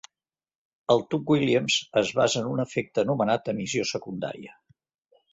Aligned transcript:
El 0.93 1.01
tub 1.09 1.27
Williams 1.33 1.75
es 2.01 2.11
basa 2.19 2.41
en 2.41 2.47
un 2.53 2.63
efecte 2.63 3.03
anomenat 3.03 3.51
emissió 3.53 3.85
secundària. 3.91 4.57